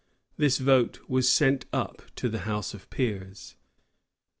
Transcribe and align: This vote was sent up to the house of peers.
This 0.35 0.57
vote 0.57 0.99
was 1.07 1.29
sent 1.31 1.65
up 1.71 2.01
to 2.15 2.27
the 2.27 2.39
house 2.39 2.73
of 2.73 2.89
peers. 2.89 3.55